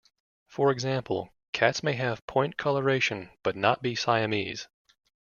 For 0.47 0.71
example, 0.71 1.31
cats 1.53 1.83
may 1.83 1.93
have 1.93 2.25
point 2.25 2.57
coloration, 2.57 3.29
but 3.43 3.55
not 3.55 3.83
be 3.83 3.93
Siamese. 3.93 4.67